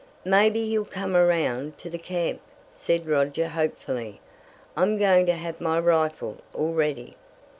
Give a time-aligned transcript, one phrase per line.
[0.25, 2.39] "Maybe he'll come around to the camp,"
[2.73, 4.19] said Roger hopefully.
[4.75, 7.17] "I'm going to have my rifle all ready."